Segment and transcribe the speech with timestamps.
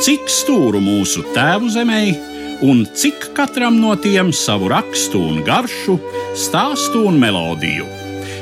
[0.00, 2.02] cik stūru mūsu tēvu zemē,
[2.64, 5.98] un cik katram no tiem savu rakstu un garšu,
[6.40, 7.84] stāstu un melodiju.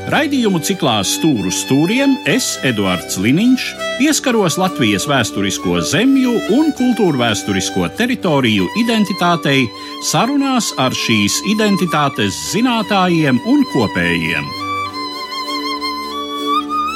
[0.09, 3.67] Raidījumu ciklā Stūru stūriem es, Eduards Liniņš,
[3.99, 9.67] pieskaros Latvijas vēsturisko zemju un kultūra vēsturisko teritoriju identitātei
[10.07, 14.49] sarunās ar šīs identitātes zinātājiem un kopējiem.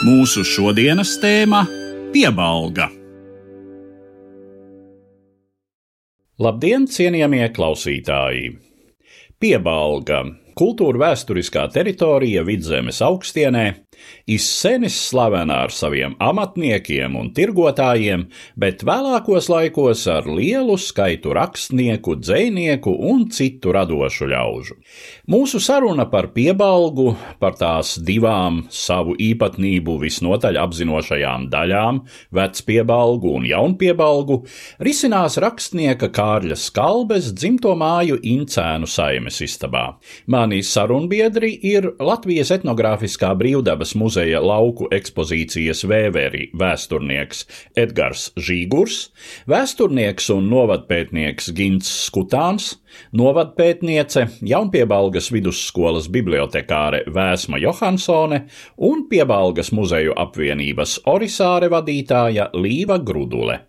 [0.07, 1.67] Mūsu šodienas tēma-
[2.15, 3.02] piebalga.
[6.41, 8.55] Labdien, cienījamie klausītāji!
[9.37, 10.23] Piebalga
[10.57, 13.65] kultūra vēsturiskā teritorija Vidzemes augstienē,
[14.27, 22.95] izsenis slavena ar saviem amatniekiem un tirgotājiem, bet vēlākos laikos ar lielu skaitu rakstnieku, dzinieku
[23.13, 24.79] un citu radošu ļaužu.
[25.33, 32.03] Mūsu saruna par piebalgu, par tās divām savu īpatnību visnotaļ apzinošajām daļām,
[32.35, 34.43] vecpiebalgu un jaunpiebalgu,
[34.83, 39.85] risinās rakstnieka Kārļa Skalbes dzimto māju Incēnu saimes istabā.
[40.27, 47.45] Mani sarunbiedri ir Latvijas etnogrāfiskā brīvdabas muzeja lauku ekspozīcijas vēveri vēsturnieks
[47.79, 48.99] Edgars Žīgurs,
[49.51, 52.77] vēsturnieks un novadpētnieks Gints Skutāns,
[53.17, 58.45] novadpētniece, Jaunpiebalgas vidusskolas bibliotekāre Vēsma Johansone
[58.77, 63.61] un Piebalgas muzeju apvienības Orisāre vadītāja Līva Grudule.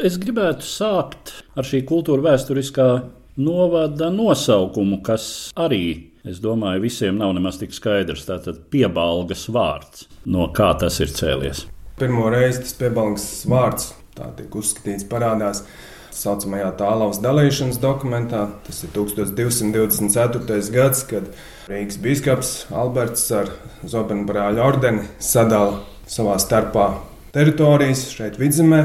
[0.00, 2.88] Es gribētu sākt ar šī kultūra vēsturiskā
[3.36, 8.26] novada nosaukumu, kas arī Es domāju, visiem nav nemaz tik skaidrs.
[8.28, 11.66] Tātad piebalgas vārds, no kā tas ir cēlies.
[11.98, 15.64] Pirmo reizi tas piebalgas vārds tā tiek uzskatīts parādās.
[15.64, 18.46] Tā saucamajā tālaus dalīšanas dokumentā.
[18.66, 20.58] Tas ir 1224.
[20.74, 21.30] gads, kad
[21.70, 23.52] Rīgas biskups Alberts ar
[23.88, 26.90] Zobenu brāļu ordeni sadala savā starpā
[27.32, 28.84] teritorijas šeit vidzemē.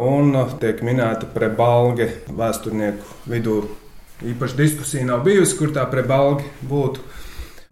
[0.00, 3.56] Un tiek minēta prebalga vēsturnieku vidū
[4.26, 7.04] īpaši diskusija nav bijusi, kur tā prebalga būtu.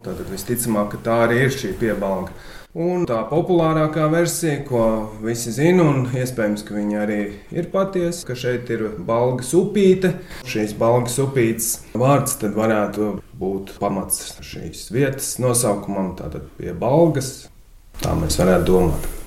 [0.05, 2.31] Tad visticamāk, ka tā arī ir šī piebalga.
[2.79, 4.83] Un tā populārākā versija, ko
[5.25, 10.13] visi zina, un iespējams, ka viņa arī ir patiesa, ka šeit ir balgas upīte.
[10.47, 17.49] Šīs balgas upītes vārds tad varētu būt pamats šīs vietas nosaukumam, tātad pie balgas.
[17.99, 19.18] Tā mēs varētu domāt.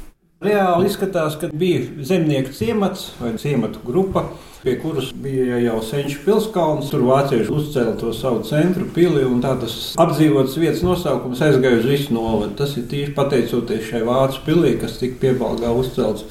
[0.42, 4.24] Reāli izskatās, ka bija zemnieku ciemats vai ciematu grupa
[4.62, 6.90] pie kuras bija jau senču pilskalns.
[6.90, 11.86] Tur vācieši uzcēla to savu centru pili, un tā tas apdzīvotas vietas nosaukums aizgāja uz
[11.86, 12.56] visu novadu.
[12.58, 16.26] Tas ir tīši pateicoties šai vācu pilī, kas tika piebalgā uzcelts.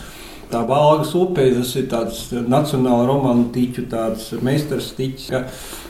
[0.51, 3.85] Tā balgas upe, tas ir tāds nacionāla romantiķu
[4.43, 5.31] meistars tiķis.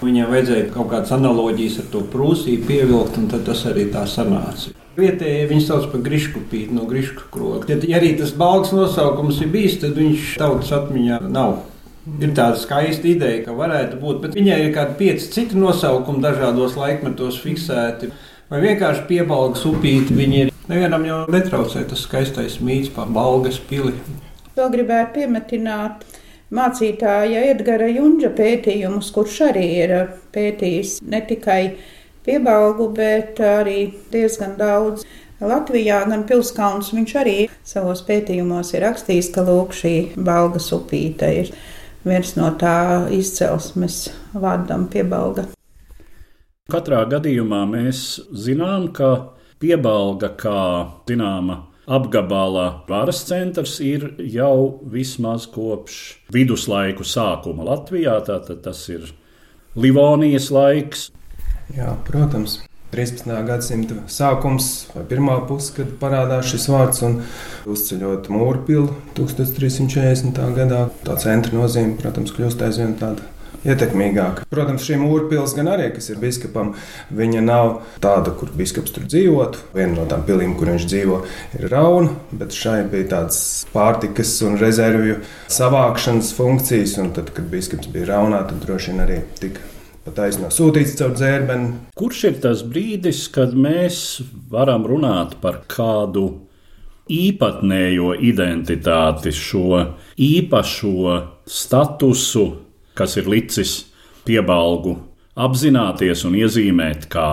[0.05, 4.77] Viņam vajadzēja kaut kādas analoģijas ar to Prūsiju pievilkt, un tas arī tā sanāca.
[4.97, 7.77] Vietējie viņi sauc par grīžkupīti no grīžku kroga.
[7.87, 11.61] Ja arī tas balgas nosaukums ir bijis, tad viņš tautas atmiņā nav
[12.01, 16.73] Ir tāda skaista ideja, ka varētu būt, bet viņai ir kādi pieci citi nosaukumi dažādos
[16.79, 18.09] laikmetos fiksēti.
[18.49, 20.49] Vai vienkārši piebalgas upīti viņi ir.
[20.71, 23.93] Nevienam jau netraucē tas skaistais mīts par balgas pili.
[24.57, 26.01] Vēl gribētu piemetināt
[26.49, 29.95] mācītāja Edgara Junģa pētījumus, kurš arī ir
[30.33, 31.61] pētījis ne tikai
[32.25, 35.05] piebalgu, bet arī diezgan daudz.
[35.41, 41.49] Latvijā, gan Pilskalns, viņš arī savos pētījumos ir rakstījis, ka lūk, šī balgas upīte ir
[42.05, 44.03] viens no tā izcelsmes
[44.37, 45.47] vārdam piebalga.
[46.71, 50.61] Katrā gadījumā mēs zinām, ka piebalga kā
[51.09, 51.57] zināma
[51.91, 55.97] apgabala varas centrs ir jau vismaz kopš
[56.33, 58.19] viduslaiku sākuma Latvijā.
[58.27, 59.09] Tātad tas ir
[59.75, 61.09] Livonijas laiks.
[61.77, 62.59] Jā, protams.
[62.91, 63.29] 13.
[63.47, 67.21] gadsimta sākums vai pirmā puse, kad parādās šis vārds un
[67.71, 70.41] uzceļot mūrpilu 1340.
[70.57, 70.89] gadā.
[71.07, 73.23] Tā centra nozīme, protams, kļūst aizvien tāda
[73.63, 74.43] ietekmīgāka.
[74.51, 76.73] Protams, šī mūrpils gan arī, kas ir biskupam,
[77.15, 77.73] viņa nav
[78.03, 79.63] tāda, kur biskups tur dzīvotu.
[79.77, 81.23] Viena no tām pilīm, kur viņš dzīvo,
[81.61, 83.41] ir rauna, bet šai bija tādas
[83.71, 89.21] pārtikas un rezervju savākšanas funkcijas, un tad, kad biskups bija raunā, tad droši vien arī
[89.39, 89.70] tika
[90.05, 91.73] pat aizno sūtīts caur dzērbeni.
[91.97, 94.21] Kurš ir tas brīdis, kad mēs
[94.51, 96.25] varam runāt par kādu
[97.11, 99.83] īpatnējo identitāti, šo
[100.21, 102.45] īpašo statusu,
[102.97, 103.77] kas ir licis
[104.25, 104.97] piebalgu
[105.41, 107.29] apzināties un iezīmēt kā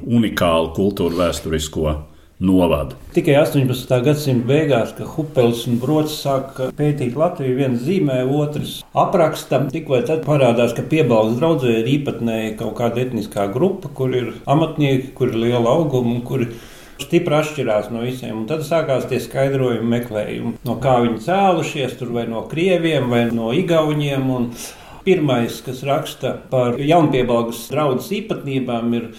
[0.00, 1.94] unikālu kultūra vēsturisko
[2.40, 2.96] novada.
[3.14, 4.00] Tikai 18.
[4.04, 9.66] gadsimta beigās, kad Hupels un Brods sāka pētīt Latviju, viens zīmē, otrs apraksta.
[9.70, 15.12] Tikko tad parādās, ka piebalgas draudzē ir īpatnēji kaut kāda etniskā grupa, kur ir amatnieki,
[15.16, 16.46] kur ir liela auguma un kur
[17.00, 18.42] stipri atšķirās no visiem.
[18.42, 23.26] Un tad sākās tie skaidrojumi, meklējumi, no kā viņi cēlušies, tur vai no krieviem, vai
[23.34, 24.30] no igauniem.
[24.32, 24.48] Un
[25.04, 29.12] pirmais, kas raksta par jaunpiebalgas draudzes īpatnībām, ir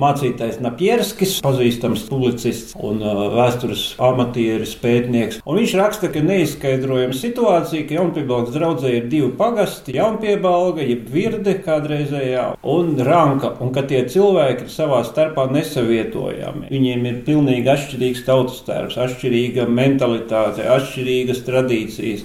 [0.00, 3.00] mācītājs Napierskis, pazīstams publicists un
[3.34, 5.40] vēstures amatieris, pētnieks.
[5.44, 11.56] Un viņš raksta, ka neizskaidrojama situācija, ka Jaunpiebalgas draudzē ir divi pagasti- Jaunpiebalga, jeb virde
[11.64, 16.70] kādreizējā, un ranka, un ka tie cilvēki ir savā starpā nesavietojami.
[16.70, 22.24] Viņiem ir pilnīgi atšķirīgs tautas tērps, atšķirīga mentalitāte, atšķirīgas tradīcijas.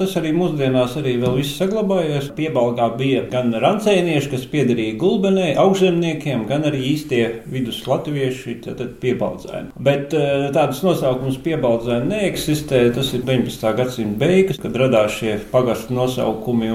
[0.00, 2.30] Tas arī mūsdienās arī vēl viss saglabājies.
[2.32, 7.20] Piebalgā bija gan rancēnieši, kas piederīja gulbenē, augšzemniekiem, gan arī īstie
[7.52, 9.74] vidus latvieši, tad piebaldzēni.
[9.76, 12.86] Bet eh, tādas nosaukums piebaldzēni neeksistē.
[12.96, 13.66] Tas ir 19.
[13.76, 16.72] gadsimta beigas, kad radās šie pagastu nosaukumi.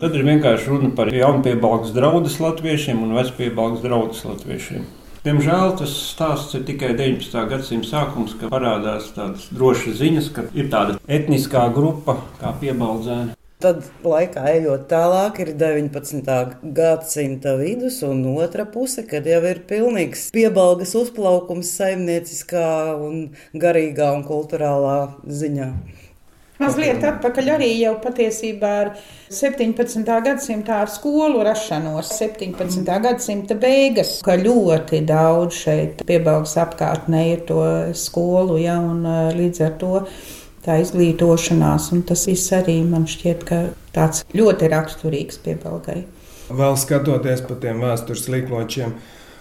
[0.00, 4.88] Tad ir vienkārši runa par jaunpiebalgas draugus latviešiem un vecpiebalgas draugus latviešiem.
[5.20, 7.42] Diemžēl tas stāsts ir tikai 19.
[7.50, 13.36] gadsimta sākums, kad parādās tādas drošas ziņas, ka ir tāda etniskā grupa kā piebaldzēna.
[13.60, 16.24] Tad, laikā ejot tālāk, ir 19.
[16.72, 24.24] gadsimta vidus un otra puse, kad jau ir pilnīgs piebalgas uzplaukums saimnieciskā, un garīgā un
[24.24, 24.96] kultūrālā
[25.28, 25.74] ziņā.
[26.60, 28.90] Mazliet atpakaļ arī jau patiesībā ar
[29.32, 30.02] 17.
[30.26, 32.84] gadsimta ar skolu rašanos, 17.
[33.00, 37.62] gadsimta beigas, ka ļoti daudz šeit piebalgs apkārtnē ir to
[37.96, 39.08] skolu, ja, un
[39.38, 40.04] līdz ar to
[40.60, 43.62] tā izglītošanās, un tas viss arī man šķiet, ka
[43.96, 46.02] tāds ļoti raksturīgs piebalgai.
[46.52, 48.92] Vēl skatoties pa tiem vēstures līkločiem,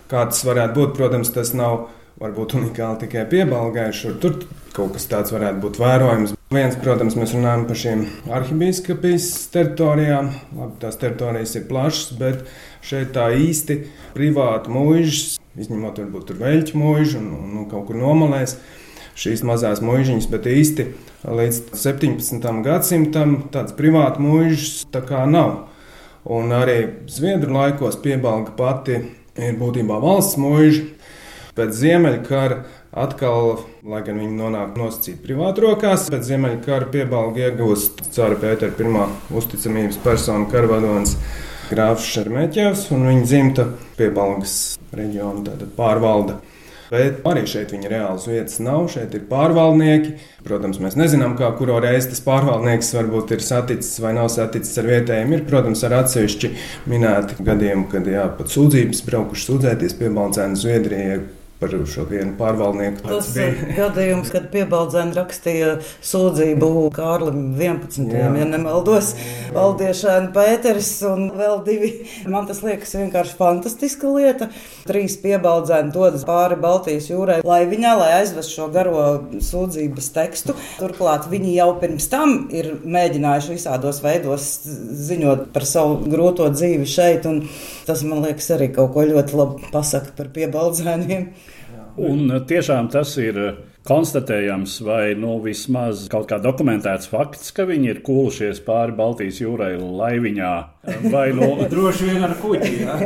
[0.07, 1.89] kā tas varētu būt, protams, tas nav
[2.19, 3.89] varbūt unikāli tikai piebalgai.
[4.21, 4.41] Tur
[4.75, 6.35] kaut kas tāds varētu būt vērojams.
[6.49, 10.31] Viens, protams, mēs runājam par šīm arhibīskapijas teritorijām.
[10.57, 12.43] Labi, tās teritorijas ir plašas, bet
[12.85, 13.83] šeit tā īsti
[14.15, 18.57] privāti mūžas, izņemot varbūt tur veļķu mūžu un, un, un kaut kur nomalēs.
[19.19, 20.85] Šīs mazās mūžiņas, bet īsti
[21.27, 22.45] līdz 17.
[22.63, 25.65] gadsimtam tādas privātas mūžas tā kā nav.
[26.29, 26.79] Un arī
[27.11, 29.01] Zviedru laikos piebalga pati
[29.39, 30.85] ir būtībā valsts mūža.
[31.57, 32.59] Pēc Ziemeļkara
[33.03, 39.07] atkal, lai gan viņi nonāk nosacīti privātu rokās, pēc Ziemeļkara piebalga iegūst cara Pētera pirmā
[39.35, 41.17] uzticamības persona karavadonis
[41.69, 43.67] Grāfs Šermeķevs un viņa dzimta
[43.97, 44.53] piebalgas
[44.95, 46.39] reģionu pārvalda.
[46.89, 48.87] Bet arī šeit viņa reālas vietas nav.
[48.89, 50.15] Šeit ir pārvaldnieki.
[50.41, 54.89] Protams, mēs nezinām, kā kuru reizi tas pārvaldnieks varbūt ir saticis vai nav saticis ar
[54.89, 55.35] vietējiem.
[55.37, 56.49] Ir, protams, ar atsevišķi
[56.89, 61.19] minēti gadījumi, kad jā, pat sūdzības braukuši sūdzēties pie Balcēna Zviedrijai
[61.59, 63.03] par šo vienu pārvaldnieku.
[63.03, 65.73] Tas bija gadījums, kad piebaldzēni rakstīja
[66.07, 68.07] sūdzību Kārlim 11.
[68.15, 68.29] Jā.
[68.39, 69.11] ja nemaldos,
[69.55, 71.91] Valdiešēna Pēteris un vēl divi.
[72.31, 74.47] Man tas liekas vienkārši fantastiska lieta.
[74.87, 79.03] Trīs piebaldzēni dodas pāri Baltijas jūrai, lai viņā, lai aizvest šo garo
[79.43, 80.55] sūdzības tekstu.
[80.79, 84.47] Turklāt viņi jau pirms tam ir mēģinājuši visādos veidos
[85.09, 87.43] ziņot par savu grūto dzīvi šeit, un
[87.89, 91.25] tas man liekas arī kaut ko ļoti labi pasaka par piebaldzēniem.
[91.99, 93.39] Un tiešām tas ir
[93.89, 99.73] konstatējams, vai nu vismaz kaut kā dokumentēts fakts, ka viņi ir kūlušies pāri Baltijas jūrai
[99.79, 100.53] laiviņā.
[101.13, 102.71] Vai nu droši vien ar kuģi?
[102.83, 102.97] Ja?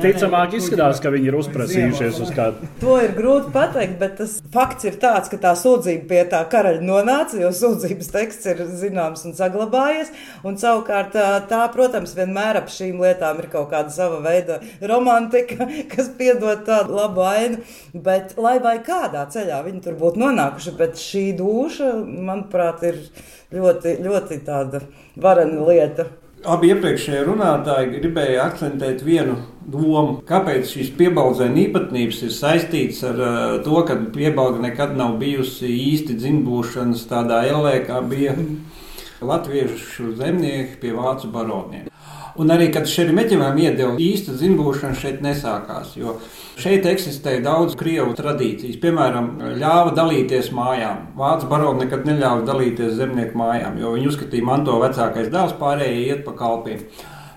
[0.00, 2.70] Ticamāk izskatās, ka viņi ir uzprasījušies uz kādu.
[2.80, 6.80] To ir grūti pateikt, bet tas fakts ir tāds, ka tā sūdzība pie tā karaļa
[6.86, 10.14] nonāca, jo sūdzības teksts ir zināms un saglabājies.
[10.46, 11.18] Un savukārt
[11.50, 16.96] tā, protams, vienmēr ap šīm lietām ir kaut kāda sava veida romantika, kas piedod tādu
[16.96, 17.60] labu ainu.
[17.94, 23.00] Bet lai vai kādā ceļā viņi tur būtu būtu nonākuši, bet šī duša, manuprāt, ir
[23.54, 24.82] ļoti, ļoti tāda
[25.16, 26.06] varena lieta.
[26.44, 33.36] Abi iepriekšējie runātāji gribēja akcentēt vienu domu, kāpēc šīs piebaldzēna īpatnības ir saistītas ar uh,
[33.64, 38.36] to, ka piebalga nekad nav bijusi īsti dzimbūšanas tādā elē, kā bija
[39.24, 41.88] latviešu zemnieki pie vācu baroniem.
[42.40, 45.94] Un arī, kad Šerimeķevam iedeva īsta dzimbūšana, šeit nesākās.
[45.98, 46.18] Jo
[46.54, 48.76] Šeit eksistē daudz krievu tradīcijas.
[48.82, 51.08] Piemēram, ļāva dalīties mājām.
[51.18, 56.04] Vācu baroni nekad neļāva dalīties zemnieku mājām, jo viņi uzskatīja, man to vecākais dēls pārējie
[56.12, 56.84] iet pa kalpiem.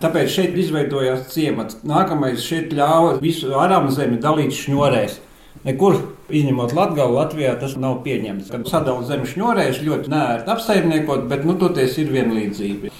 [0.03, 1.79] Tāpēc šeit izveidojās ciemats.
[1.81, 5.17] Nākamais šeit ļāva visu arābu zemi dalīt šņurēs.
[5.65, 5.97] Nekur,
[6.29, 8.51] izņemot Latviju, Latvijā tas nav pieņemts.
[8.53, 12.93] Kad sadalījuma zemes šņurēs ļoti nērti apsaimniekot, bet nu, toties ir vienlīdzība.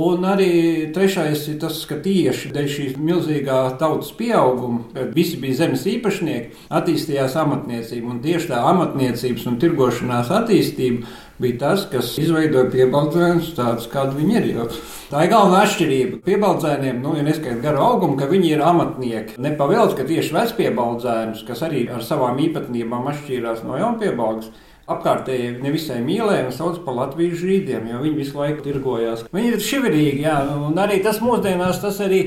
[0.00, 5.84] Un arī trešais ir tas, ka tieši dēļ šīs milzīgā tautas pieauguma, visi bija zemes
[5.90, 8.14] īpašnieki, attīstījās amatniecība.
[8.14, 14.36] Un tieši tā amatniecības un tirgošanās attīstība bija tas, kas izveidoja piebaldzēnus tādus, kādi viņi
[14.40, 14.48] ir.
[14.54, 14.66] Jo
[15.10, 16.22] tā ir galvenā atšķirība.
[16.26, 19.38] Piebaldzēniem, nu, ja neskaidrs garu augumu, ka viņi ir amatnieki.
[19.42, 24.52] Nepavēlts, ka tieši vecpiebaldzēnus, kas arī ar savām īpatnībām atšķīrās no jaunpiebalgas,
[24.90, 29.26] apkārtēji nevisai mīlēja un sauc par Latvijas žīdiem, jo viņi visu laiku tirgojās.
[29.34, 32.24] Viņi ir šiverīgi, jā, un arī tas mūsdienās tas arī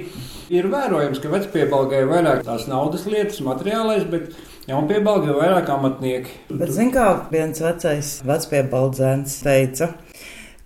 [0.53, 4.31] ir vērojams, ka vecpiebalgai ir vairāk tās naudas lietas, materiālais, bet
[4.69, 6.39] jaunpiebalgai ir vairāk amatnieki.
[6.53, 9.91] Bet zin kā viens vecais vecpiebaldzēns teica,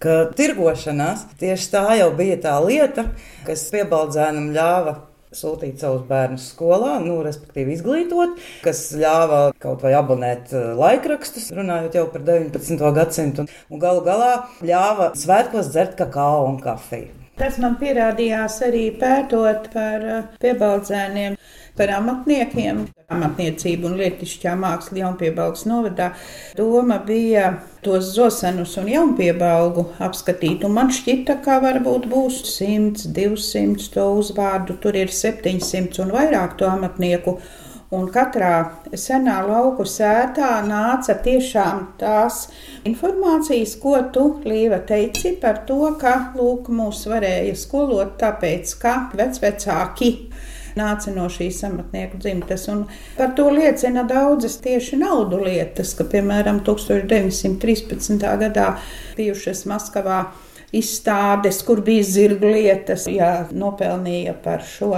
[0.04, 3.10] ka tirgošanās tieši tā jau bija tā lieta,
[3.48, 4.98] kas piebaldzēnam ļāva
[5.36, 11.98] sūtīt savus bērnus skolā, nu, respektīvi izglītot, kas ļāva kaut vai abonēt eh, laikrakstus, runājot
[12.00, 12.80] jau par 19.
[12.96, 14.32] gadsimtu, un galu galā
[14.66, 17.13] ļāva svētkos dzert kakao un kafiju.
[17.38, 21.38] Tas man pierādījās arī pētot par eh, piebaldzēniem
[21.78, 22.82] par amatniekiem,
[23.14, 26.10] amatniecību un lietišķā mākslu jaunpiebalgas novadā.
[26.58, 27.52] Doma bija
[27.86, 34.76] tos zosenus un jaunpiebalgu apskatīt, un man šķita, ka varbūt būs 100, 200 to uzvārdu,
[34.84, 37.38] tur ir 700 un vairāk to amatnieku.
[37.88, 38.52] Un katrā
[39.00, 42.42] senā lauku sētā nāca tiešām tās
[42.84, 50.12] informācijas, ko tu, Līva, teici par to, ka lūk, mūs varēja skolot, tāpēc, ka vecvecāki
[50.78, 52.68] nāca no šīs amatnieku dzimtes.
[52.74, 52.86] Un
[53.18, 58.28] par to liecina daudzas tieši naudu lietas, ka, piemēram, 1913.
[58.44, 58.74] gadā
[59.18, 60.22] bijušas Maskavā
[60.76, 63.08] izstādes, kur bija zirga lietas.
[63.12, 64.94] Jā, nopelnīja par šo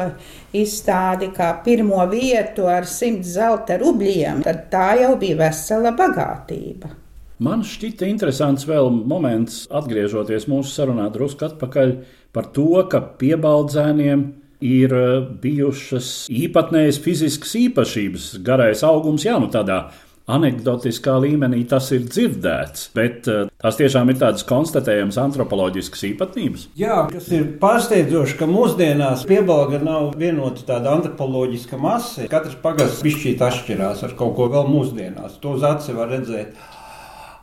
[0.56, 6.96] izstādi kā pirmo vietu ar simt zelta rubļiem, tad tā jau bija vesela bagātība.
[7.40, 11.94] Man šķita interesants vēl moments, atgriežoties mūsu sarunā drusku atpakaļ
[12.36, 14.26] par to, ka piebaldzēniem
[14.66, 19.86] ir eh, bijušas īpatnējas fiziskas īpašības, garais augums, jā, nu tādā
[20.30, 26.68] anekdotiskā līmenī tas ir dzirdēts, bet uh, tās tiešām ir tādas konstatējamas antropoloģiskas īpatnības.
[26.78, 32.28] Jā, kas ir pārsteidzoši, ka mūsdienās piebalga nav vienota tāda antropoloģiska masa.
[32.30, 35.40] Katrs pagasts pišķīt atšķirās ar kaut ko vēl mūsdienās.
[35.42, 36.54] To uz aci var redzēt.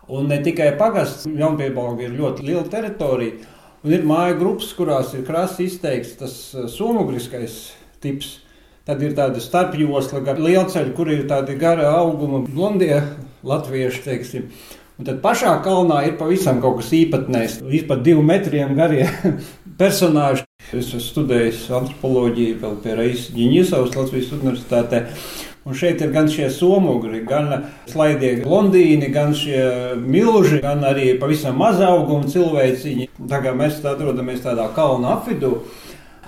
[0.06, 3.55] Un ne tikai pagasts, jaunpiebalga ir ļoti liela teritorija.
[3.86, 7.68] Un ir māja grupas, kurās ir krasi izteikts tas eh, somogriskais
[8.02, 8.40] tips.
[8.86, 12.98] Tad ir tāda starpjosla, gar lielceļa, kur ir tādi gara auguma blondie
[13.46, 14.48] latvieši, teiksim.
[14.98, 17.60] Un tad pašā kalnā ir pavisam kaut kas īpatnējs.
[17.66, 19.06] Vispār divu metriem garie
[19.80, 20.46] personāži.
[20.72, 25.04] Es esmu studējis antropoloģiju vēl pie Reizes Ģiņģisavas Latvijas universitātē.
[25.66, 27.50] Un šeit ir gan šie somugri, gan
[27.90, 33.08] slaidie blondīni, gan šie milži, gan arī pavisam maza auguma cilvēciņi.
[33.26, 35.56] Kā mēs tā atrodamies tādā kalna apvidū.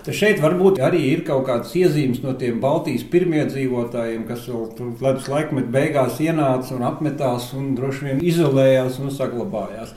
[0.08, 5.68] Šeit varbūt arī ir kaut kādas iezīmes no tiem Baltijas pirmiedzīvotājiem, kas vēl ledus laikmetā
[5.74, 9.92] beigās ienāca un apmetās un droši vien izolējās un saglabājās.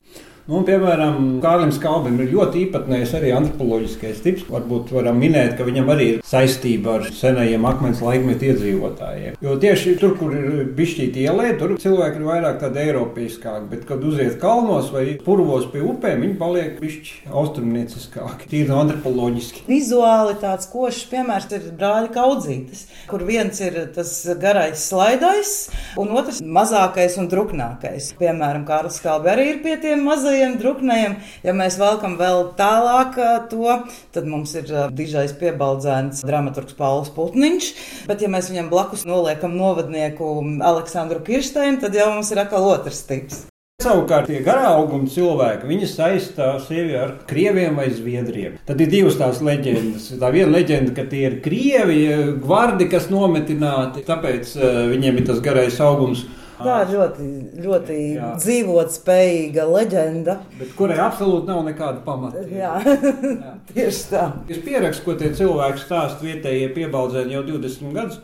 [0.50, 4.48] Nu, piemēram, Kārlim Skalbim ir ļoti īpatnējs arī antropoloģiskais tips.
[4.50, 9.36] Varbūt varam minēt, ka viņam arī ir saistība ar senajiem akmens laikmetu iedzīvotājiem.
[9.44, 14.02] Jo tieši tur, kur ir bišķīti ielē, tur cilvēki ir vairāk tādi eiropeiskāki, bet, kad
[14.02, 19.62] uziet kalnos vai purvos pie upēm, viņi paliek bišķi austrumnieciskāki, tīri antropoloģiski.
[19.70, 24.10] Vizuāli tāds košs piemērs ir brāļa kaudzītes, kur viens ir tas
[24.42, 25.54] garais slaidais,
[26.02, 28.10] un otrs mazākais un druknākais.
[28.18, 31.16] Piemēram, Kārlis Skalbi arī ir pie tiem mazajiem mazajiem druknējiem.
[31.44, 33.18] Ja mēs velkam vēl tālāk
[33.50, 33.76] to,
[34.14, 37.72] tad mums ir dižais piebaldzēns dramaturgs Pauls Putniņš,
[38.08, 43.04] bet ja mēs viņam blakus noliekam novadnieku Aleksandru Kirsteinu, tad jau mums ir atkal otrs
[43.04, 43.46] tips.
[43.82, 48.60] Savukārt, tie garā auguma cilvēki, viņi saistā sevi ar krieviem vai zviedriem.
[48.68, 50.12] Tad ir divas tās leģendas.
[50.20, 52.04] Tā viena leģenda, ka tie ir krievi,
[52.44, 56.22] gvardi, kas nometināti, tāpēc uh, viņiem ir tas garais augums.
[56.58, 57.28] Tā ir ļoti,
[57.64, 58.28] ļoti jā.
[58.38, 60.36] dzīvot spējīga leģenda.
[60.60, 62.44] Bet kurai absolūti nav nekāda pamata.
[62.46, 63.54] Jā, jā.
[63.72, 64.26] tieši tā.
[64.52, 68.20] Es pierakstu, ko tie cilvēki stāsta vietējie piebaldzēni jau 20 gadus.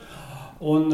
[0.58, 0.90] Un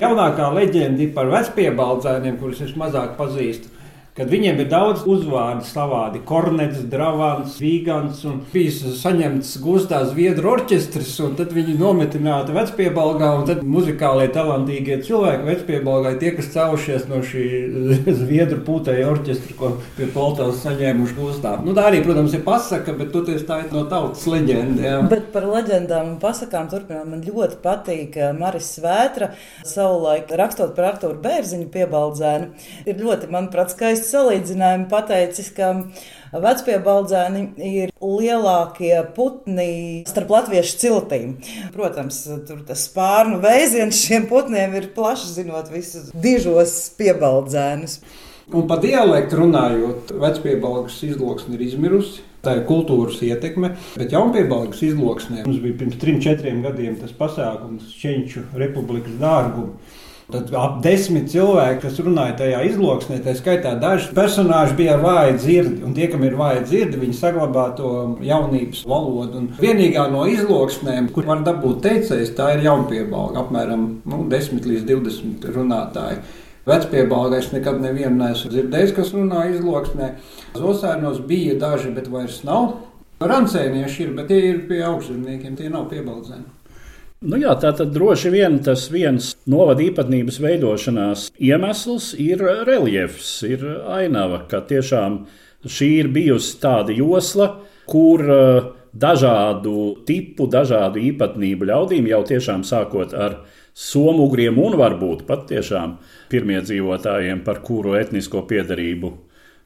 [0.00, 3.71] jaunākā leģenda par vecpiebaldzēniem, kurus es mazāk pazīstu
[4.12, 11.14] kad viņiem ir daudz uzvārdu savādi- Kornets, Dravans, Vīgants un bijis saņemts gustā Zviedru orķestris,
[11.24, 17.22] un tad viņi nometināti vecpiebalgā, un tad muzikālie talantīgie cilvēki vecpiebalgā tie, kas caušies no
[17.24, 17.46] šī
[18.20, 21.54] Zviedru pūtēja orķestra, ko pie Poltavas saņēmuši gustā.
[21.64, 24.84] Nu, tā arī, protams, ir pasaka, bet toties tā ir no tautas leģenda.
[24.84, 25.00] Jā.
[25.08, 29.32] Bet par leģendām un pasakām turpināt, man ļoti patīk eh, Maris Svētra
[29.64, 32.52] savulaik rakstot par Arturu Bērziņu piebaldzēnu.
[32.84, 35.72] Ir ļoti, manuprāt, skaisti skaistu salīdzinājumu pateicis, ka
[36.32, 41.36] vecpiebaldzēni ir lielākie putni starp latviešu ciltīm.
[41.74, 48.00] Protams, tur tas spārnu veiziens šiem putniem ir plašs, zinot visus dižos piebaldzēnus.
[48.52, 52.22] Un par dialektu runājot, vecpiebalgas izloksne ir izmirusi.
[52.42, 57.92] Tā ir kultūras ietekme, bet jaunpiebalgas izloksnē mums bija pirms trim, četriem gadiem tas pasākums
[58.00, 59.76] Čenču republikas dārgumu.
[60.30, 65.34] Tad ap desmit cilvēki, kas runāja tajā izloksnē, tā skaitā daži personāļi bija ar vāju
[65.40, 65.80] dzirdi.
[65.86, 67.90] Un tie, kam ir vāja dzirdi, viņi saglabā to
[68.22, 69.42] jaunības valodu.
[69.42, 73.42] Un vienīgā no izloksnēm, kur var dabūt teicējs, tā ir jaunpiebalga.
[73.42, 76.22] Apmēram nu, 10 līdz 20 runātāji.
[76.70, 80.12] Vecpiebalgā es nekad nevienu neesmu dzirdējis, kas runā izloksnē.
[80.54, 82.76] Zosērnos bija daži, bet vairs nav.
[83.22, 86.46] Rancēnieši ir, bet tie ir pie augšzemniekiem, tie nav piebaldzēni.
[87.22, 93.64] Nu jā, tā tad droši vien tas viens novada īpatnības veidošanās iemesls ir reliefs, ir
[93.90, 95.24] ainava, ka tiešām
[95.66, 97.48] šī ir bijusi tāda josla,
[97.90, 103.40] kur uh, dažādu tipu, dažādu īpatnību ļaudīm jau tiešām sākot ar
[103.72, 105.96] somugriem un varbūt pat tiešām
[106.32, 109.12] pirmie dzīvotājiem, par kuru etnisko piedarību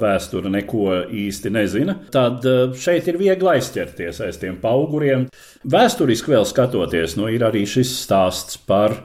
[0.00, 5.26] vēsture neko īsti nezina, tad eh, šeit ir viegli aizķerties aiz tiem auguriem.
[5.64, 8.98] Vēsturiski vēl skatoties, nu, ir arī šis stāsts par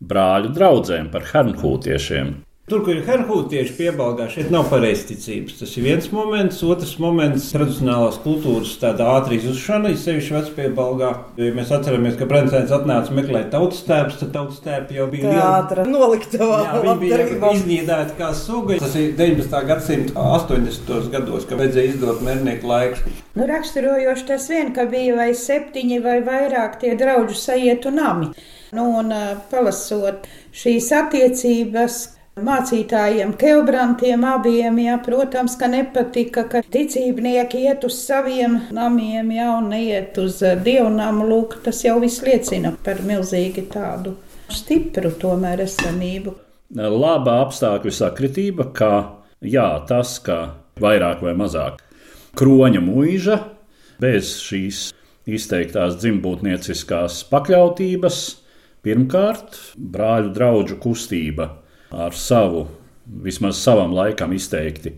[0.00, 2.34] brāļu draugiem, par hernhūtiešiem.
[2.66, 5.60] Tur, kur ir herhūtieši piebalgā, šeit nav pareizticības.
[5.60, 6.64] Tas ir viens moments.
[6.66, 11.10] Otrs moments- tradicionālās kultūras tāda ātrā izzušana, ir sevišķi vecpiebalgā.
[11.38, 15.84] Ja mēs atceramies, ka Brencēns atnāca meklēt tautas tēpus, tad tautas tēpi jau bija Teātra
[15.86, 16.58] noliktavā.
[16.82, 18.80] Viņi bija iznīdēti kā suga.
[18.80, 19.62] Tas ir 19.
[19.70, 21.08] gadsimta 80.
[21.14, 23.14] gados, kad vajadzēja izdot mērnieku laiku.
[23.36, 28.34] Nu, raksturojoši tas vien, ka bija vai septiņi vai vairāk tie draugu sajietu nami.
[28.74, 37.62] Nu, un uh, palasot šīs attiecības, Mācītājiem, Kelbrantiem abiem, jā, protams, ka nepatika, ka ticībnieki
[37.64, 41.24] iet uz saviem namiem, jā, un neiet uz dievnamu.
[41.30, 44.18] Lūk, tas jau viss liecina par milzīgi tādu
[44.52, 46.36] stipru tomēr esamību.
[46.76, 48.92] Laba apstākļu sakritība, ka
[49.40, 50.40] jā, tas, ka
[50.76, 51.80] vairāk vai mazāk
[52.36, 53.42] kroņa mūža
[53.96, 54.90] bez šīs
[55.24, 58.24] izteiktās dzimbūtnieciskās pakļautības,
[58.84, 61.54] pirmkārt, brāļu draugu kustība
[61.92, 62.66] ar savu,
[63.22, 64.96] vismaz savam laikam izteikti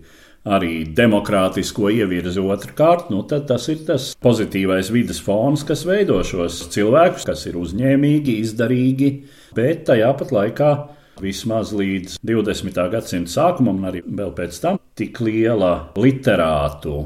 [0.49, 6.69] arī demokrātisko ievirzi otrkārt, nu tad tas ir tas pozitīvais vidas fons, kas veido šos
[6.75, 9.11] cilvēkus, kas ir uzņēmīgi, izdarīgi,
[9.57, 10.73] bet tajā pat laikā
[11.21, 12.83] vismaz līdz 20.
[12.93, 17.03] gadsimta sākumam, un arī vēl pēc tam, tik liela literātu,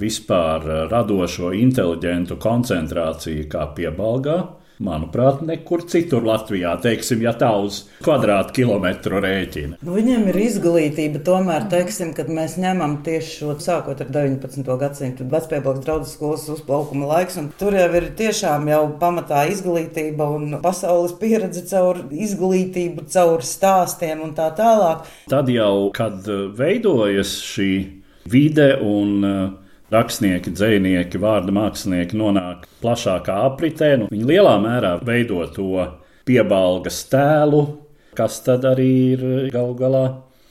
[0.00, 4.38] vispār radošo, inteliģentu koncentrācija kā piebalgā
[4.80, 9.78] manuprāt, nekur citur Latvijā, teiksim, ja tā uz kvadrātkilometru rēķina.
[9.84, 14.64] Nu, viņiem ir izglītība, tomēr, teiksim, kad mēs ņemam tieši šo sākot ar 19.
[14.80, 20.58] gadsimtu vecpiebalgs draudzes skolas uzplaukuma laiks, un tur jau ir tiešām jau pamatā izglītība un
[20.64, 25.08] pasaules pieredze caur izglītību, caur stāstiem un tā tālāk.
[25.30, 26.24] Tad jau, kad
[26.56, 27.72] veidojas šī
[28.30, 29.59] vide un uh,
[29.90, 33.94] rakstnieki, dzinieki, vārdu mākslinieki nonāk plašākā apritē.
[34.00, 35.86] Nu, viņi lielā mērā veido to
[36.28, 37.64] piebalgas tēlu,
[38.18, 40.04] kas tad arī ir galu galā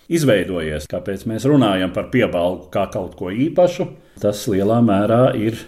[0.09, 0.89] izveidojies.
[0.89, 3.87] Kāpēc mēs runājam par piebalgu kā kaut ko īpašu?
[4.19, 5.59] Tas lielā mērā ir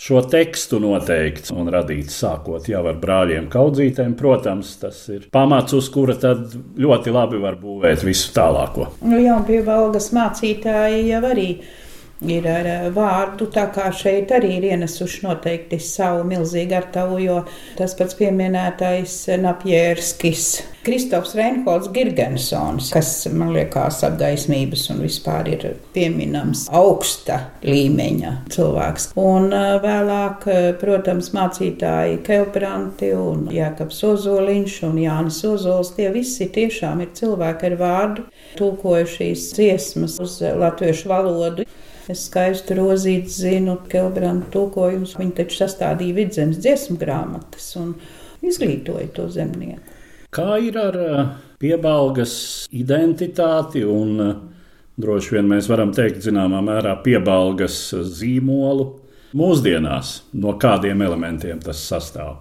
[0.00, 4.14] šo tekstu noteikts un radīts sākot jau ar brāļiem kaudzītēm.
[4.16, 8.88] Protams, tas ir pamats, uz kura tad ļoti labi var būvēt visu tālāko.
[9.04, 11.50] Nu, jā, pie valgas mācītāji jau arī
[12.28, 13.48] ir ar eh, vārdu.
[13.52, 17.40] Tā kā šeit arī ir ienesuši noteikti savu milzīgu ar tavu, jo
[17.78, 20.50] tas pats pieminētais Napjērskis,
[20.84, 29.10] Kristofs Reinholds Girgensons, kas man liekas apgaismības un vispār ir pieminams augsta līmeņa cilvēks.
[29.20, 36.50] Un eh, vēlāk, eh, protams, mācītāji Kelbranti un Jākaps Ozoliņš un Jānis Ozols, tie visi
[36.52, 38.26] tiešām ir cilvēki ar vārdu,
[38.60, 41.68] tulkojušīs dziesmas uz latviešu valodu.
[42.10, 45.14] Es skaistu rozīti zinu, Kelbranda tulkojums.
[45.20, 47.94] Viņi taču sastādīja vidzemes dziesmu grāmatas un
[48.42, 49.98] izglītoja to zemnieku.
[50.34, 51.30] Kā ir ar eh,
[51.62, 52.32] piebalgas
[52.70, 54.34] identitāti un eh,
[55.00, 57.78] droši vien mēs varam teikt, zināmā mērā, piebalgas
[58.18, 58.86] zīmolu
[59.36, 62.40] mūsdienās, no kādiem elementiem tas sastāv?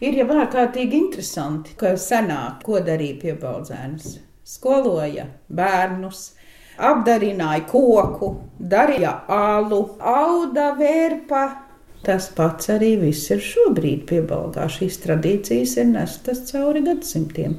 [0.00, 4.18] Ir jau ārkārtīgi interesanti, ka senāk, ko darīja piebaldzēns.
[4.46, 6.35] Skoloja bērnus,
[6.78, 11.44] apdarināja koku, darīja alu, auda vērpa.
[12.06, 14.68] Tas pats arī viss ir šobrīd piebalgā.
[14.70, 17.56] Šīs tradīcijas ir nestas cauri gadsimtiem.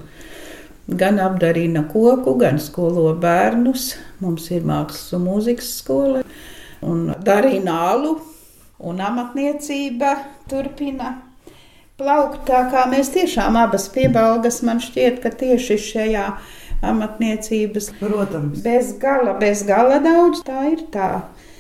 [0.88, 3.95] gan apdarina koku, gan skolo bērnus.
[4.23, 6.23] Mums ir mākslas un mūzikas skola,
[6.82, 8.17] un darina alu,
[8.80, 10.13] un amatniecība
[10.49, 11.17] turpina
[11.97, 12.45] plaukt.
[12.47, 16.27] Tā kā mēs tiešām abas piebalgas, man šķiet, ka tieši šajā
[16.86, 21.12] amatniecības, Protams, bez gala, bez gala daudz tā ir tā.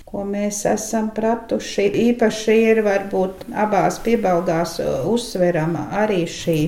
[0.07, 1.89] Ko mēs esam pratuši.
[2.07, 4.77] Īpaši ir varbūt abās piebalgās
[5.11, 6.59] uzsverama arī šī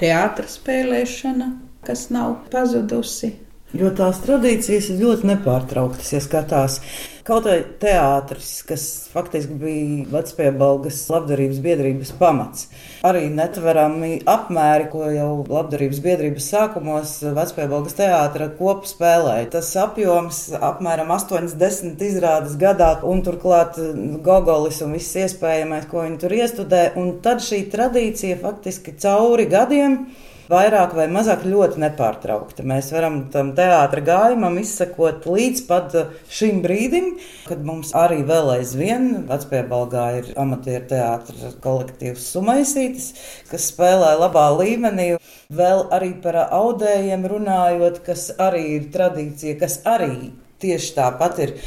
[0.00, 1.50] teātris spēlēšana,
[1.84, 3.34] kas nav pazudusi.
[3.76, 6.78] Jo tās tradīcijas ir ļoti nepārtrauktas, ja skatās.
[7.26, 12.68] Kaut arī teātris, kas faktiski bija Vecpiebalgas labdarības biedrības pamats.
[13.04, 19.50] Arī netverami apmēri, ko jau labdarības biedrības sākumos Vecpiebalgas teātra kopu spēlēja.
[19.56, 23.80] Tas apjoms apmēram 80 izrādes gadā, un turklāt
[24.24, 26.86] Gogolis un viss iespējamais, ko viņi tur iestudē.
[27.02, 30.04] Un tad šī tradīcija faktiski cauri gadiem
[30.50, 32.64] vairāk vai mazāk ļoti nepārtraukti.
[32.66, 37.12] Mēs varam tam teātra gājumam izsekot līdz pat uh, šim brīdim,
[37.48, 43.12] kad mums arī vēl aizvien Vecpiebalgā ir amatieru teātra kolektīvs Sumaisītis,
[43.50, 45.14] kas spēlē labā līmenī.
[45.56, 50.32] Vēl arī par audējiem runājot, kas arī ir tradīcija, kas arī
[50.62, 51.58] tieši tāpat ir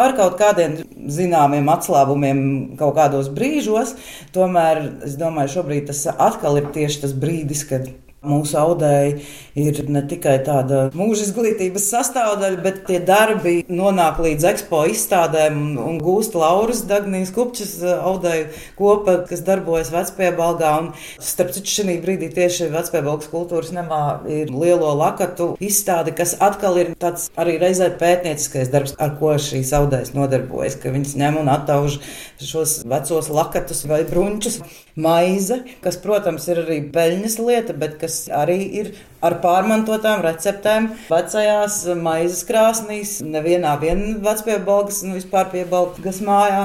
[0.00, 0.78] ar kaut kādiem
[1.12, 2.40] zināmiem atslābumiem,
[2.80, 3.94] kaut kādos brīžos.
[4.36, 7.88] Tomēr es domāju, šobrīd tas atkal ir tieši tas brīdis, kad
[8.26, 9.20] Mūsu audēji
[9.56, 15.76] ir ne tikai tāda mūža izglītības sastāvdaļa, bet tie darbi nonāk līdz ekspo izstādēm un,
[15.80, 20.72] un gūst Lauras Dagnijas Kupčas audēju kopa, kas darbojas Vecpiebalgā.
[20.82, 20.90] Un,
[21.22, 26.92] starp citu, šī brīdī tieši Vecpiebalgas kultūras nemā ir lielo lakatu izstāde, kas atkal ir
[27.00, 32.00] tāds arī reizē pētnieciskais darbs, ar ko šīs audējas nodarbojas, ka viņas ņem un attauž
[32.42, 34.60] šos vecos lakatus vai brunčus.
[34.96, 38.86] Maize, kas, protams, ir arī peļņas lieta, bet kas arī ir
[39.24, 46.62] ar pārmantotām receptēm vecajās maizes krāsnīs, nevienā vien vecpiebalgas un vispār piebalgas mājā.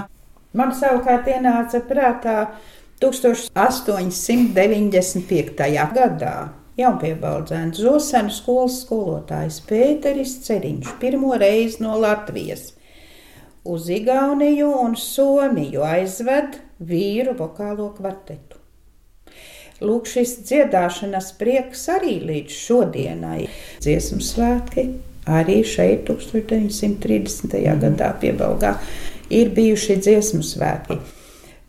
[0.57, 2.37] Man savukārt ienāca prātā
[3.03, 5.85] 1895.
[5.95, 6.35] gadā.
[6.79, 12.63] Jaunpiebaldzēns Zosenu skolas skolotājs Pēteris Ceriņš pirmo reizi no Latvijas
[13.63, 18.60] uz Igauniju un Somiju aizved vīru vokālo kvartetu.
[19.81, 23.47] Lūk, šis dziedāšanas prieks arī līdz šodienai.
[23.81, 24.83] Dziesmu svētki
[25.25, 27.55] arī šeit, 1930.
[27.81, 28.75] gadā, piebalgā,
[29.33, 30.99] ir bijuši dziesmu svētki.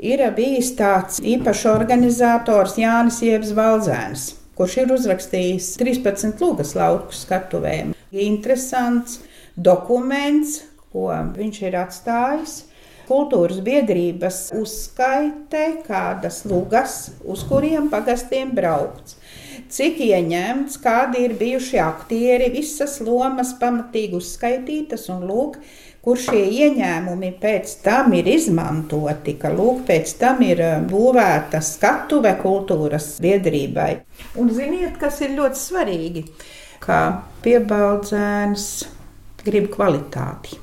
[0.03, 4.27] Ir bijis tāds īpašs organizators Jānis Jēbs Valdzēns,
[4.59, 7.95] kurš ir uzrakstījis 13 lūgas lauku skatuvēm.
[8.13, 9.23] Interesants
[9.57, 10.59] dokuments,
[10.93, 12.59] ko viņš ir atstājis
[13.09, 19.19] kultūras biedrības uzskaitē kādas lugas, uz kuriem pagastiem braukts.
[19.73, 25.59] Cik ieņemts, kādi ir bijuši aktieri, visas lomas pamatīgi uzskaitītas un lūk,
[26.03, 32.35] kur šie ieņēmumi pēc tam ir izmantoti, ka lūk, pēc tam ir eh, būvēta skatuve
[32.43, 33.93] kultūras biedrībai.
[34.41, 36.27] Un ziniet, kas ir ļoti svarīgi,
[36.83, 36.99] ka
[37.45, 38.69] piebaudzēns
[39.47, 40.59] grib kvalitāti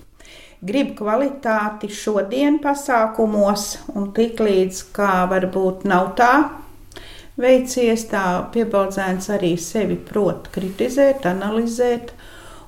[0.65, 6.34] grib kvalitāti šodien pasākumos, un tiklīdz kā varbūt nav tā
[7.39, 12.12] veicies, tā piebaudzēns arī sevi prot kritizēt, analizēt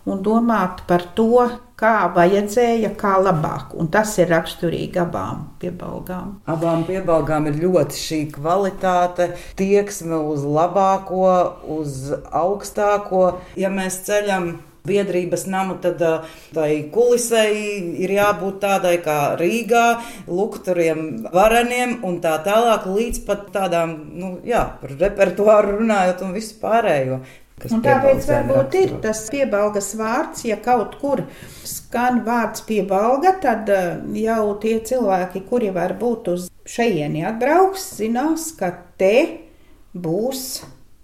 [0.07, 1.43] un domāt par to,
[1.81, 3.75] kā vajadzēja, kā labāk.
[3.77, 6.35] Un tas ir raksturīgi abām piebalgām.
[6.49, 11.29] Abām piebalgām ir ļoti šī kvalitāte, tieksme uz labāko,
[11.77, 13.39] uz augstāko.
[13.59, 14.53] Ja mēs ceļam
[14.87, 16.01] biedrības namu, tad
[16.55, 19.85] tai kulisei ir jābūt tādai kā Rīgā,
[20.29, 26.57] lukturiem, vareniem un tā tālāk, līdz pat tādām, nu, jā, par repertuāru runājot un visu
[26.63, 27.21] pārējo.
[27.61, 31.21] Tāpēc varbūt ir tas piebalgas vārds, ja kaut kur
[31.61, 33.69] skan vārds piebalga, tad
[34.17, 39.15] jau tie cilvēki, kuri varbūt uz šejieni atbrauks, zinās, ka te
[39.93, 40.63] būs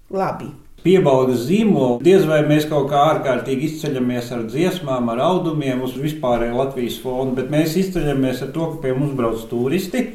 [0.09, 0.49] labi
[0.85, 1.97] piebaudas zīmolu.
[2.03, 7.33] Diez vai mēs kaut kā ārkārtīgi izceļamies ar dziesmām, ar audumiem uz vispārēju Latvijas fonu,
[7.37, 10.07] bet mēs izceļamies ar to, ka pie mums brauc turisti.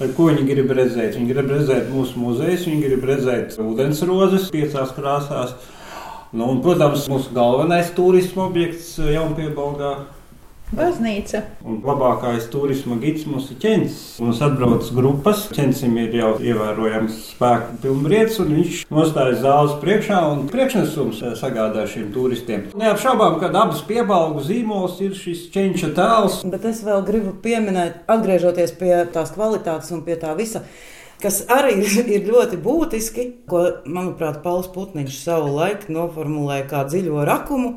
[0.00, 1.18] Tad, ko viņi grib redzēt?
[1.18, 5.52] Viņi grib redzēt mūsu muzejus, viņi grib redzēt ūdensrozes piecās krāsās.
[6.30, 9.96] Nu, un, protams, mūsu galvenais turisma objekts Jaunpiebalgā
[10.70, 11.40] Baznīca.
[11.66, 13.96] Un labākais turisma gids mums ir ķēnis.
[14.22, 15.48] Mums atbrauc grupas.
[15.50, 21.88] Ķēnisim ir jau ievērojams spēku pilnbriets, un viņš nostājas zāles priekšā un priekšnesums eh, sagādā
[21.90, 22.68] šiem turistiem.
[22.78, 26.40] Neapšaubām, ka abas piebalgu zīmols ir šis ķēniņa tēls.
[26.54, 30.62] Bet es vēl gribu pieminēt, atgriežoties pie tās kvalitātes un pie tā visa
[31.22, 31.76] kas arī
[32.16, 37.72] ir ļoti būtiski, ko, manuprāt, Pauls Putniņš savu laiku noformulēja kā dziļo rakumu,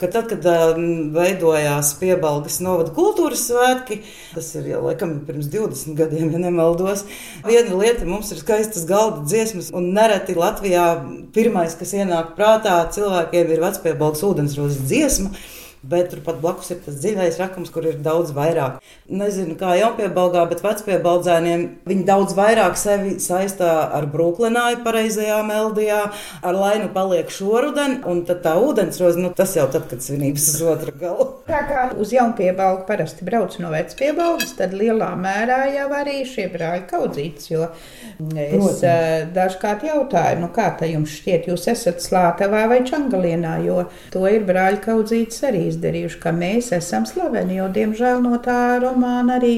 [0.00, 4.02] ka tad, kad um, veidojās piebalgas novada kultūras svētki,
[4.34, 7.06] tas ir jau laikam pirms 20 gadiem, ja nemaldos,
[7.46, 10.86] viena lieta mums ir skaistas galda dziesmas, un nereti Latvijā
[11.34, 15.34] pirmais, kas ienāk prātā cilvēkiem, ir vecpiebalgas ūdensrūzes dziesma
[15.82, 18.78] bet turpat blakus ir tas dziļais rakums, kur ir daudz vairāk.
[19.10, 26.04] Nezinu, kā jaunpiebalgā, bet vecpiebaldzēniem viņi daudz vairāk sevi saistā ar brūklināju pareizajā meldijā,
[26.42, 30.62] ar lainu paliek šoruden, un tad tā ūdensroze, nu tas jau tad, kad svinības uz
[30.74, 31.28] otru galu.
[31.50, 36.86] Tā kā uz jaunpiebalgu parasti brauc no vecpiebalgas, tad lielā mērā jau arī šie brāļi
[36.90, 39.34] kaudzītas, jo es Protams.
[39.34, 44.46] dažkārt jautāju, nu kā tā jums šķiet, jūs esat Slātavā vai Čangalienā, jo to ir
[44.46, 47.58] brāļi kaudzītas arī izdarījuši, ka mēs esam slaveni.
[47.58, 49.54] Jo, diemžēl, no tā romāna arī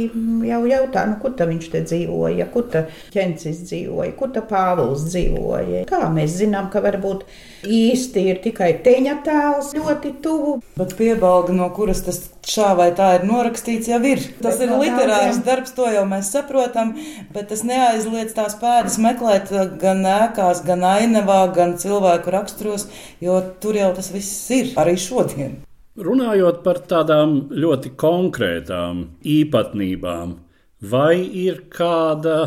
[0.48, 5.85] jau jautā, nu, kur viņš te dzīvoja, kur tā ķencis dzīvoja, kur Pāvils dzīvoja.
[5.88, 7.24] Kā mēs zinām, ka varbūt
[7.64, 10.59] īsti ir tikai teņa tēls ļoti tuvu.
[10.79, 14.22] Bet piebalga, no kuras tas šā vai tā ir norakstīts, jau ir.
[14.42, 15.44] Tas bet ir literārs daudziem.
[15.48, 16.94] darbs, to jau mēs saprotam,
[17.35, 22.88] bet tas neaizliedz tās pēdas meklēt gan ēkās, gan ainavā, gan cilvēku raksturos,
[23.24, 25.62] jo tur jau tas viss ir arī šodien.
[25.94, 30.33] Runājot par tādām ļoti konkrētām īpatnībām,
[30.90, 32.38] vai ir kāda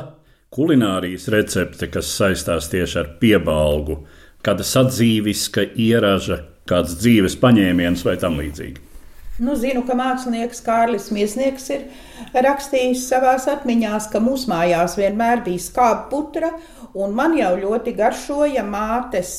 [0.51, 4.01] kulinārijas recepte, kas saistās tieši ar piebalgu,
[4.43, 8.83] kāda sadzīviska ieraža, kāds dzīves paņēmiens vai tam līdzīgi?
[9.39, 11.85] Nu, zinu, ka mākslinieks Kārlis Miesnieks ir
[12.35, 16.51] rakstījis savā atmiņā, ka mūsu mājās vienmēr bija skāba putra,
[16.99, 19.37] un man jau ļoti garšoja mātes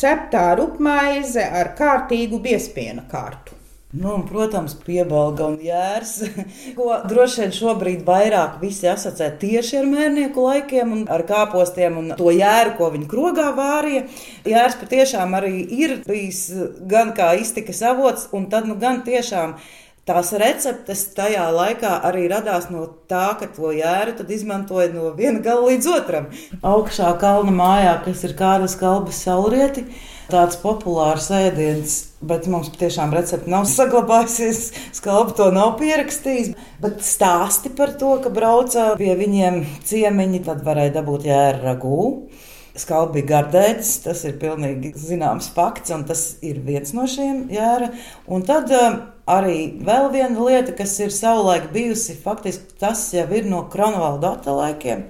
[0.00, 3.56] ceptā rupmaize ar kārtīgu biespiena kārtu.
[3.96, 6.16] Nu, protams, piebalga un jērs,
[6.76, 12.10] ko droši vien šobrīd vairāk visi asociē tieši ar mērnieku laikiem un ar kāpostiem un
[12.18, 14.04] to jēru, ko viņi krogā vārīja.
[14.50, 16.42] Jērs patiešām arī ir bijis
[16.90, 19.56] gan kā iztikas avots, un tad nu gan tiešām
[20.06, 25.64] Tās receptes tajā laikā arī radās no tā, ka to jēru izmantoja no viena gala
[25.66, 26.28] līdz otram.
[26.62, 29.82] Augšā kalna mājā, kas ir kādas kalbas saulrieti,
[30.30, 34.68] tāds populārs ēdiens, bet mums patiešām recepte nav saglabājusies.
[34.94, 36.52] Skalba to nav pierakstījis.
[36.86, 39.58] Bet stāsti par to, ka brauca pie viņiem
[39.90, 42.06] ciemiņi, tad varēja dabūt jēru ragū.
[42.78, 47.90] Skalbi gardēts, tas ir pilnīgi zināms fakts, un tas ir viens no šiem jēra.
[48.30, 48.70] Un tad
[49.26, 54.54] arī vēl viena lieta, kas ir savulaik bijusi, faktiski tas jau ir no Kronvalda data
[54.54, 55.06] laikiem.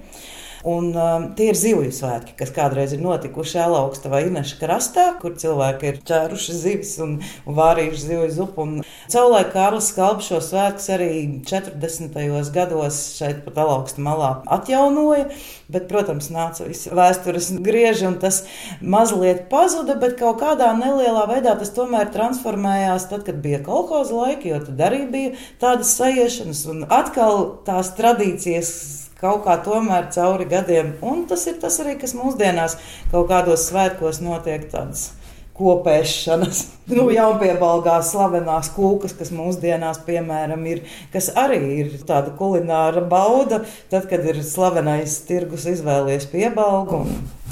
[0.65, 5.35] Un, um, tie ir zivju svētki, kas kādreiz ir notikuši Elaugsta vai Ineša krastā, kur
[5.37, 8.65] cilvēki ir ķēruši zivis un, un vārījuši zivju zupu.
[8.65, 8.79] Un
[9.11, 11.09] savulaik Kārlis Kalps šo svētkus arī
[11.47, 12.17] 40.
[12.55, 15.27] gados šeit pat Elaugsta malā atjaunoja,
[15.71, 18.43] bet, protams, nāca visi vēstures grieži un tas
[18.81, 24.53] mazliet pazuda, bet kaut kādā nelielā veidā tas tomēr transformējās tad, kad bija kolhoza laiki,
[24.53, 30.95] jo tad arī bija tādas sajiešanas un atkal tās tradīcijas kaut kā tomēr cauri gadiem.
[31.05, 32.77] Un tas ir tas arī, kas mūsdienās
[33.11, 35.11] kaut kādos svētkos notiek tādas.
[35.57, 36.59] Kopēšanas,
[36.93, 43.63] nu, jau piebalgās slavenās kūkas, kas mūsdienās, piemēram, ir, kas arī ir tāda kulināra bauda,
[43.89, 47.01] tad, kad ir slavenais tirgus izvēlies piebalgu.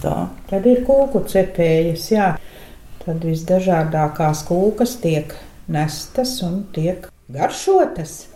[0.04, 0.28] Tā.
[0.52, 2.30] Tad ir kūku cepējas, jā.
[3.02, 5.34] Tad visdažādākās kūkas tiek
[5.72, 8.35] nestas un tiek garšotas.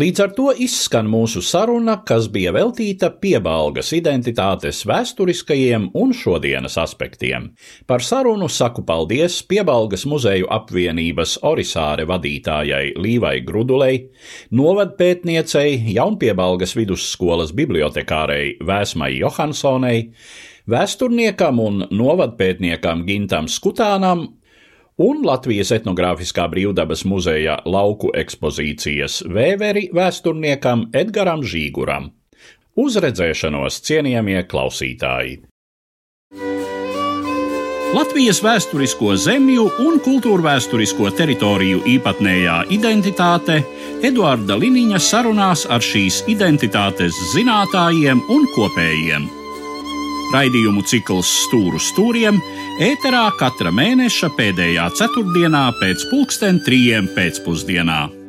[0.00, 7.50] Līdz ar to izskan mūsu saruna, kas bija veltīta piebalgas identitātes vēsturiskajiem un šodienas aspektiem.
[7.90, 14.06] Par sarunu saku paldies Piebalgas muzeju apvienības Orisāre vadītājai Līvai Grudulei,
[14.56, 20.06] novadpētniecei Jaunpiebalgas vidusskolas bibliotekārei Vēsmai Johansonei,
[20.70, 24.30] vēsturniekam un novadpētniekam Gintam Skutānam
[25.00, 32.10] un Latvijas etnogrāfiskā brīvdabas muzeja lauku ekspozīcijas vēveri vēsturniekam Edgaram Žīguram.
[32.80, 35.40] Uz redzēšanos, cienījamie klausītāji!
[37.90, 43.56] Latvijas vēsturisko zemju un kultūrvēturisko teritoriju īpatnējā identitāte
[44.06, 49.26] Eduarda Liniņa sarunās ar šīs identitātes zinātājiem un kopējiem.
[50.30, 52.38] Raidījumu cikls Stūru stūriem
[52.86, 58.19] ēterā katra mēneša pēdējā ceturtdienā pēc pulksten trijiem pēcpusdienā.